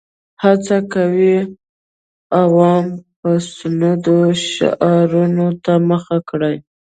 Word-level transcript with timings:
هڅه 0.43 0.77
کوي 0.93 1.35
عوام 2.41 2.85
پسندو 3.19 4.17
شعارونو 4.49 5.47
ته 5.63 5.73
مخه 5.89 6.17
کړي. 6.29 6.55